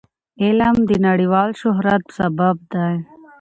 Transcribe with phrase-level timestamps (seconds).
[0.43, 2.93] علم د نړیوال شهرت سبب دی.